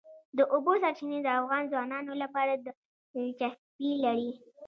د 0.37 0.39
اوبو 0.53 0.71
سرچینې 0.81 1.19
د 1.23 1.27
افغان 1.39 1.63
ځوانانو 1.71 2.13
لپاره 2.23 2.53
دلچسپي 3.15 3.91
لري. 4.05 4.31